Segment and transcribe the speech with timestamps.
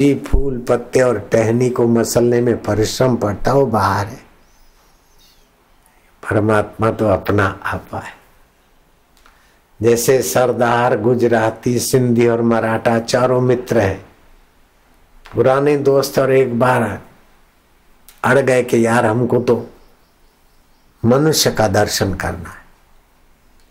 [0.00, 4.20] जी फूल पत्ते और टहनी को मसलने में परिश्रम पड़ता, वो बाहर है।
[6.30, 8.12] परमात्मा तो अपना आपा है।
[9.82, 14.04] जैसे सरदार, गुजराती, सिंधी और मराठा चारों मित्र हैं।
[15.34, 17.02] पुराने दोस्त और एक बार
[18.24, 19.70] अड़ गए कि यार हमको तो
[21.04, 22.64] मनुष्य का दर्शन करना है।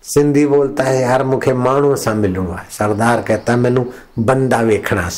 [0.04, 5.10] सिंधी बोलता है, यार मुखे माण्हू सा मिलूँगा। सरदार कहता है, मैनू बंदा वेखना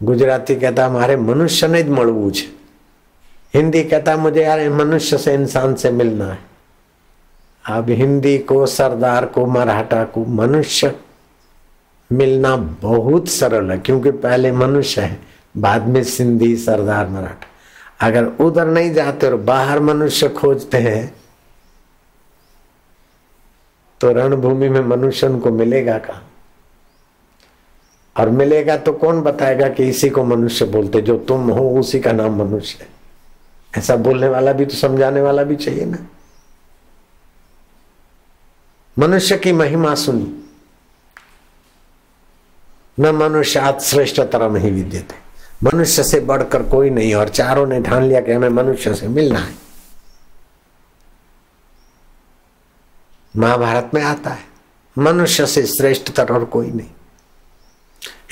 [0.00, 2.46] सी गुजराती कहता हमारे मनुष्य ने મળવું છે
[3.54, 6.38] हिंदी कहता मुझे यार मनुष्य से इंसान से मिलना है
[7.64, 10.94] अब हिंदी को सरदार को मराठा को मनुष्य
[12.10, 15.18] मिलना बहुत सरल है क्योंकि पहले मनुष्य है
[15.56, 21.14] बाद में सिंधी सरदार मराठा अगर उधर नहीं जाते और बाहर मनुष्य खोजते हैं
[24.00, 26.22] तो रणभूमि में मनुष्य उनको मिलेगा कहा
[28.19, 32.11] और मिलेगा तो कौन बताएगा कि इसी को मनुष्य बोलते जो तुम हो, उसी का
[32.11, 32.87] नाम मनुष्य है।
[33.77, 35.97] ऐसा बोलने वाला भी तो समझाने वाला भी चाहिए ना।
[38.99, 40.35] मनुष्य की महिमा सुनी।
[42.99, 45.15] न मनुष्य आज श्रेष्ठ तरह ही विद्यते
[45.63, 49.39] मनुष्य से बढ़कर कोई नहीं, और चारों ने ठान लिया कि हमें मनुष्य से मिलना
[49.39, 49.53] है।
[53.37, 54.43] महाभारत में आता है।
[54.97, 56.89] मनुष्य से श्रेष्ठ तरह और कोई नहीं।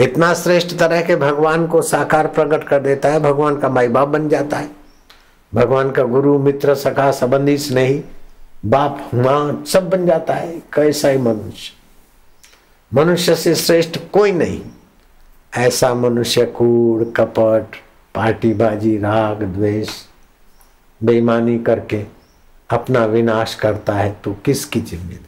[0.02, 4.08] इतना श्रेष्ठ तरह के भगवान को साकार प्रकट कर देता है, भगवान का माई बाप
[4.08, 4.70] बन जाता है।
[5.54, 8.04] भगवान का गुरु, मित्र, सखा, संबंधी स्नेही,
[8.66, 11.74] बाप, माँ, सब बन जाता है, कैसा ही मनुष्य।
[12.94, 14.62] मनुष्य से श्रेष्ठ कोई नहीं।
[15.58, 17.76] ऐसा मनुष्य कूड़, कपट,
[18.16, 19.90] पार्टीबाजी, राग, द्वेष,
[21.04, 22.06] बेईमानी करके
[22.70, 25.27] अपना विनाश करता है तो किसकी ज़िम्मेदारी?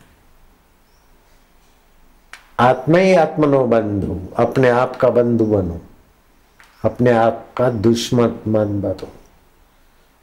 [2.60, 5.82] आत्मा ही आत्मनो बंधु, अपने आप का बंधु बनो,
[6.86, 9.08] अपने आप का दुश्मन मन बनो।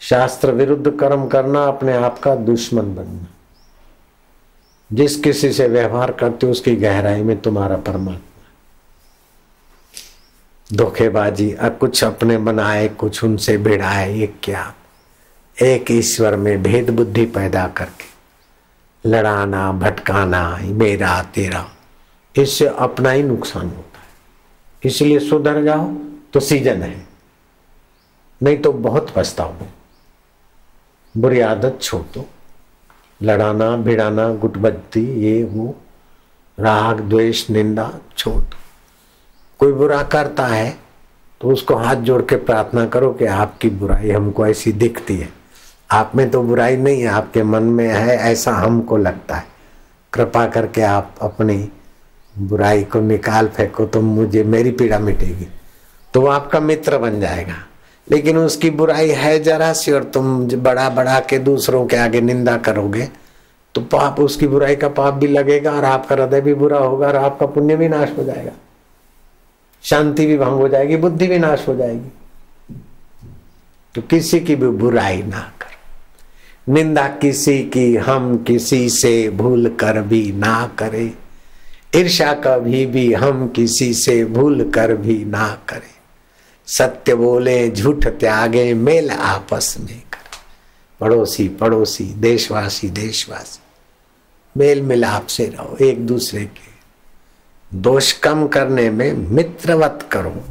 [0.01, 3.27] शास्त्र विरुद्ध कर्म करना, अपने आप का दुश्मन बनना।
[4.93, 8.19] जिस किसी से व्यवहार करते हो, उसकी गहराई में तुम्हारा परमात्मा।
[10.73, 14.75] धोखेबाजी कुछ अपने बनाए कुछ उनसे भिड़ाए ये क्या?
[15.63, 21.65] एक ईश्वर में भेद बुद्धि पैदा करके, लड़ाना, भटकाना, मेरा, तेरा।
[22.37, 24.07] इससे अपना ही नुकसान होता है।
[24.85, 25.87] इसलिए सुधर जाओ
[26.33, 27.07] तो सीज़न है।
[28.41, 29.55] नहीं तो बहुत पछताओ।
[31.15, 32.25] बुरी आदत छोड़। दो
[33.23, 35.75] लड़ाना, भिड़ाना, गुटबत्ती, ये, वो,
[36.59, 38.57] राग, द्वेष, निंदा छोड़। दो
[39.61, 40.77] कोई बुरा करता है
[41.41, 45.29] तो उसको हाथ जोड़ के प्रार्थना करो कि आपकी बुराई हमको ऐसी दिखती है।
[45.91, 49.45] आप में तो बुराई नहीं है, आपके मन में है, ऐसा हमको लगता है।
[50.13, 51.69] कृपा करके आप अपनी
[52.39, 55.47] बुराई को निकाल फेंको तो मुझे, मेरी पीड़ा मिटेगी।
[56.15, 57.55] तो वो आपका मित्र बन जाएगा।
[58.11, 62.57] लेकिन उसकी बुराई है जरा सी और तुम बड़ा बड़ा के दूसरों के आगे निंदा
[62.57, 63.09] करोगे
[63.75, 67.17] तो पाप, उसकी बुराई का पाप भी लगेगा और आपका हृदय भी बुरा होगा और
[67.17, 68.53] आपका पुण्य भी नाश हो जाएगा।
[69.83, 72.13] शांति भी भंग हो जाएगी, बुद्धि भी नाश हो जाएगी।
[73.95, 80.03] तो किसी की भी बुराई ना कर। निंदा किसी की, हम किसी से भूल कर
[80.03, 81.13] भी ना करें।
[81.95, 85.95] ईर्षा कभी भी हम किसी से भूल कर भी ना करें।
[86.67, 90.17] सत्य बोले, झूठ त्यागे, मेल आपस में कर।
[91.01, 93.61] पड़ोसी पड़ोसी, देशवासी देशवासी,
[94.57, 96.77] मेल मिलाप से रहो, एक दूसरे के।
[97.75, 100.45] दोष कम करने में मित्रवत करो।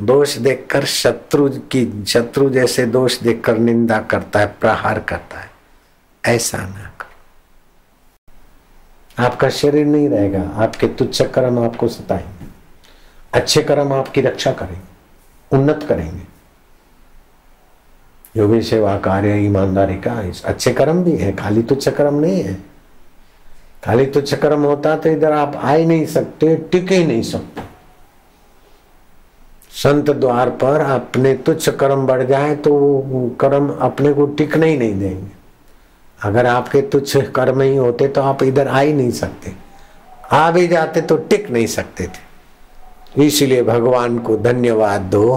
[0.00, 5.50] दोष देखकर शत्रु की, शत्रु जैसे दोष देखकर निंदा करता है, प्रहार करता है।
[6.24, 6.93] ऐसा ना
[9.18, 12.46] आपका शरीर नहीं रहेगा, आपके तुच्छ कर्म आपको सताएँगे।
[13.34, 16.32] अच्छे कर्म आपकी रक्षा करेंगे, उन्नत करेंगे।
[18.46, 20.12] भी सेवा कार्य, ईमानदारी का
[20.44, 22.54] अच्छे कर्म भी है, खाली तुच्छ कर्म नहीं है।
[23.84, 27.62] खाली तुच्छ कर्म होता तो इधर आप आ ही नहीं सकते, टिक ही नहीं सकते।
[29.74, 34.98] संत द्वार पर अपने तुच्छ कर्म बढ़ जाए तो कर्म अपने को टिकने ही नहीं
[34.98, 35.43] देंगे।
[36.24, 39.52] अगर आपके तुच्छ कर्म ही होते तो आप इधर आ ही नहीं सकते।
[40.32, 45.36] आ भी जाते तो टिक नहीं सकते थे। इसलिए भगवान को धन्यवाद दो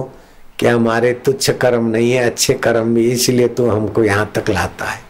[0.60, 4.86] कि हमारे तुच्छ कर्म नहीं है, अच्छे कर्म भी इसलिए तू हमको यहाँ तक लाता
[4.86, 5.06] है।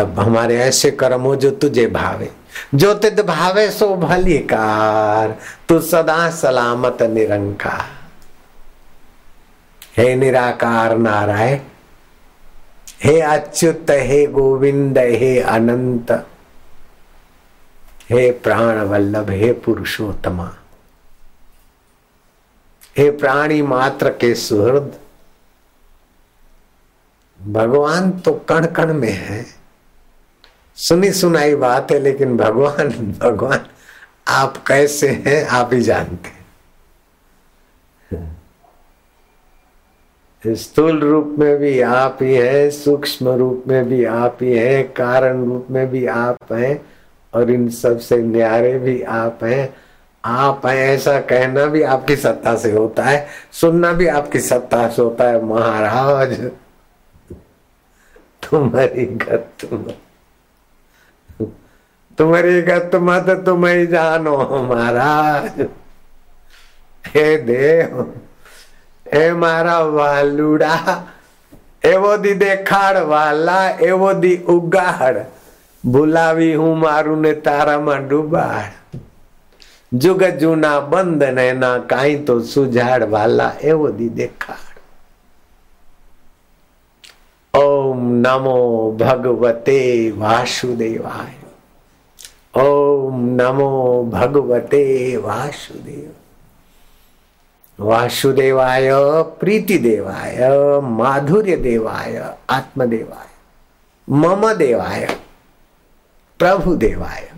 [0.00, 2.30] अब हमारे ऐसे कर्म हो जो तुझे भावे।
[2.74, 5.36] जो तिद भावे सो भलीकार,
[5.68, 7.86] तू सदा सलामत निरंकार।
[9.96, 11.58] हे निराकार नारायण
[13.00, 16.10] हे अच्युत, हे गोविंद, हे अनंत,
[18.10, 20.54] हे प्राण वल्लभ हे पुरुषोत्तमा।
[22.96, 24.92] हे प्राणी मात्र के सुहृद,
[27.40, 29.44] भगवान तो कण कण में है।
[30.76, 32.88] सुनी सुनाई बात है, लेकिन भगवान
[33.20, 33.66] भगवान
[34.28, 36.37] आप कैसे हैं, आप ही जानते
[40.54, 45.44] स्थूल रूप में भी आप ही है, सूक्ष्म रूप में भी आप ही है, कारण
[45.44, 46.86] रूप में भी आप हैं,
[47.34, 49.74] और इन सबसे न्यारे भी आप हैं।
[50.24, 55.02] आप हैं, ऐसा कहना भी आपकी सत्ता से होता है, सुनना भी आपकी सत्ता से
[55.02, 56.50] होता है, महाराज।
[58.42, 59.48] तुम्हारी गत
[62.18, 64.38] तुम्हारी गत मत तुम ही जानो,
[64.72, 65.68] महाराज।
[67.06, 68.20] हे देव।
[69.12, 71.02] એ મારા વાલુડા
[71.84, 75.18] એવો દી દેખાડ વાલા એવો દી ઉગાડ
[75.84, 78.72] ભૂલાવી હું મારું ને તારામાં ડૂબાડ
[79.92, 84.76] જુગ જૂના બંધ ને ના કાંઈ તો સુજાડ વાલા એવો દી દેખાડ
[87.54, 88.56] ઓમ નમો
[88.92, 89.80] ભગવતે
[90.12, 91.48] વાસુદેવાય
[92.56, 93.70] ઓમ નમો
[94.06, 94.84] ભગવતે
[95.18, 96.10] વાસુદેવ
[97.80, 98.90] वासुदेवाय
[99.40, 100.38] प्रीति देवाय
[100.82, 102.16] माधुर्य देवाय
[102.50, 103.26] आत्मदेवाय
[104.08, 105.18] मम देवाय
[106.38, 107.30] प्रभु देवाय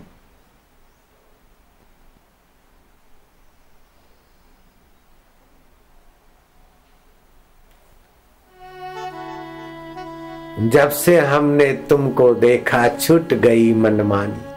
[10.61, 14.50] जब से हमने तुमको देखा, छूट गई मनमानी।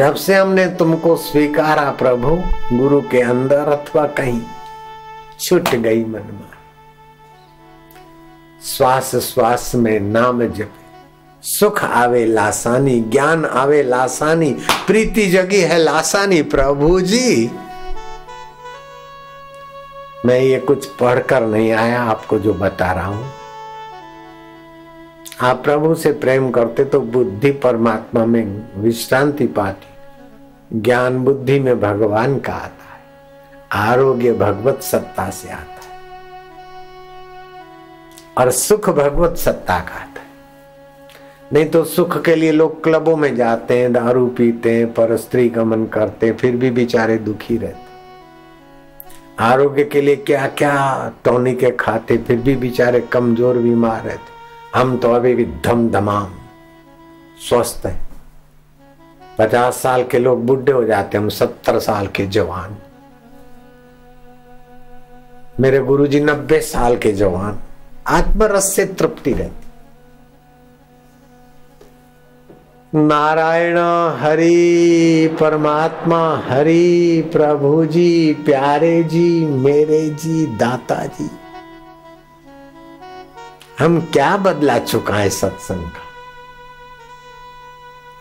[0.00, 2.28] जब से हमने तुमको स्वीकारा प्रभु,
[2.76, 4.40] गुरु के अंदर अथवा कहीं,
[5.40, 6.48] छुट गई मन में।
[8.64, 10.80] श्वास श्वास में नाम जपे।
[11.42, 14.56] सुख आवे लासानी, ज्ञान आवे लासानी,
[14.86, 17.50] प्रीति जगी है लासानी, प्रभु जी।
[20.26, 23.39] मैं ये कुछ पढ़कर नहीं आया, आपको जो बता रहा हूँ।
[25.40, 32.38] आप प्रभु से प्रेम करते तो बुद्धि परमात्मा में विश्रांति पाती। ज्ञान बुद्धि में भगवान
[32.38, 35.88] का आता है। आरोग्य भगवत सत्ता से आता है।
[38.38, 40.28] और सुख भगवत सत्ता का आता है।
[41.52, 45.48] नहीं तो सुख के लिए लोग क्लबों में जाते हैं, दारू पीते हैं, पर स्त्री
[45.48, 47.88] गमन करते फिर भी बेचारे दुखी रहते
[49.44, 54.38] आरोग्य के लिए क्या क्या टॉनिक खाते फिर भी बेचारे कमज़ोर, बीमार रहते
[54.74, 56.28] हम तो अभी भी धम धमाम
[57.48, 57.98] स्वस्थ है।
[59.38, 62.76] पचास साल के लोग बुढ़े हो जाते हम सत्तर साल के जवान।
[65.60, 67.58] मेरे गुरुजी नब्बे साल के जवान,
[68.08, 69.68] आत्मरस से तृप्ति रहती।
[72.98, 73.78] नारायण
[74.20, 81.30] हरि, परमात्मा हरि प्रभु जी प्यारे जी, मेरे जी, दाता जी।
[83.80, 86.04] हम क्या बदला चुका है सत्संग का?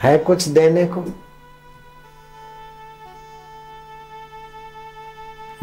[0.03, 1.06] है कुछ देने को?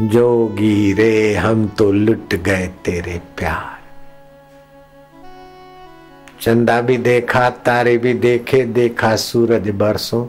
[0.01, 3.79] जोगी रे, हम तो लुट गए तेरे प्यार।
[6.41, 10.27] चंदा भी देखा, तारे भी देखे, देखा सूरज बरसों।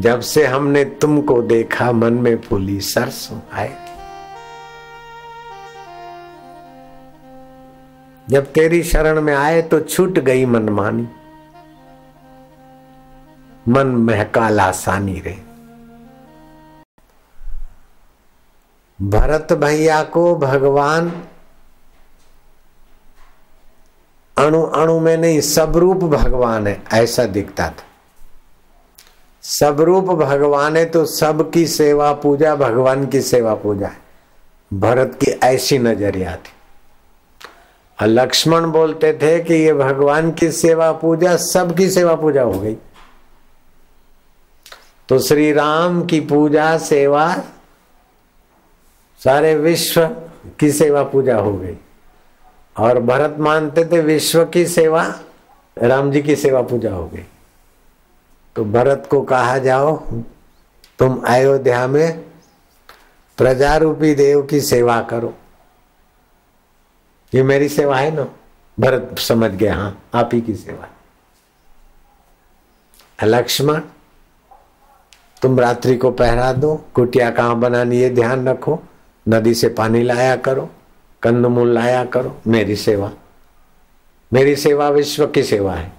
[0.00, 3.85] जब से हमने तुमको देखा, मन में फूली सरसों, आए।
[8.30, 11.08] जब तेरी शरण में आए तो छूट गई मनमानी।
[13.68, 15.38] मन महका लासानी रे।
[18.98, 21.10] भरत भैया को भगवान
[24.36, 27.84] अणु अणु में नहीं सब रूप भगवान है, ऐसा दिखता था।
[29.42, 33.98] सब रूप भगवान है तो सबकी सेवा पूजा, भगवान की सेवा पूजा है।
[34.72, 36.55] भरत की ऐसी नज़रिया थी।
[38.04, 42.76] लक्ष्मण बोलते थे कि ये भगवान की सेवा पूजा, सबकी सेवा पूजा हो गई।
[45.08, 47.36] तो श्री राम की पूजा, सेवा,
[49.24, 50.06] सारे विश्व
[50.60, 51.76] की सेवा पूजा हो गई।
[52.78, 55.14] और भरत मानते थे विश्व की सेवा,
[55.78, 57.24] राम जी की सेवा पूजा हो गई।
[58.56, 59.96] तो भरत को कहा, जाओ,
[60.98, 62.24] तुम अयोध्या में
[63.38, 65.34] प्रजारूपी देव की सेवा करो।
[67.36, 68.26] ये मेरी सेवा है ना?
[68.80, 70.88] भरत समझ गया हाँ आप ही की सेवा
[73.24, 73.80] लक्ष्मण,
[75.42, 78.82] तुम रात्रि को पहरा दो, कुटिया कहाँ बनानी ये ध्यान रखो,
[79.28, 80.70] नदी से पानी लाया करो,
[81.22, 83.10] कंदमूल लाया करो, मेरी सेवा।
[84.32, 85.92] मेरी सेवा विश्व की सेवा है,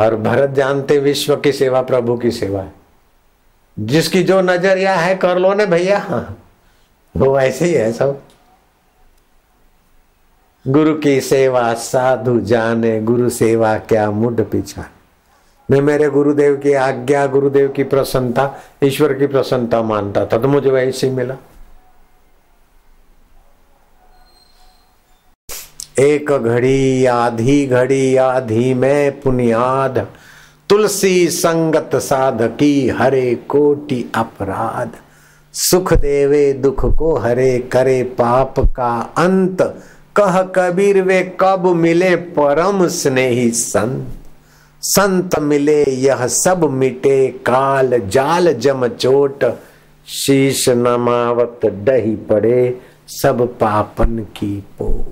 [0.00, 2.72] और भरत जानते विश्व की सेवा प्रभु की सेवा है।
[3.78, 6.34] जिसकी जो नज़रिया है कर लो ने भैया।
[7.16, 8.22] वो ऐसे ही है सब।
[10.68, 14.84] गुरु की सेवा साधु जाने, गुरु सेवा क्या मुड पीछा
[15.70, 20.70] मैं मेरे गुरुदेव की आज्ञा, गुरुदेव की प्रसन्नता, ईश्वर की प्रसन्नता मानता था तो मुझे
[20.70, 21.34] वैसे ही मिला।
[25.98, 30.06] एक घड़ी, आधी घड़ी, आधी में पुनियाद।
[30.68, 34.90] तुलसी संगत साधकी, हरे कोटि अपराध।
[35.52, 39.82] सुख देवे, दुख को हरे करे, पाप का अंत।
[40.16, 44.06] कह कबीर वे कब मिले परम स्नेही संत?
[44.82, 49.44] संत मिले यह सब मिटे काल जाल जम चोट।
[50.06, 55.04] शीश नमावत डही पड़े सब पापन की पो